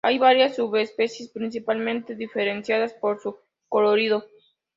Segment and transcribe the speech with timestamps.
[0.03, 3.37] Hay varias subespecie, principalmente diferenciadas por su
[3.69, 4.25] colorido.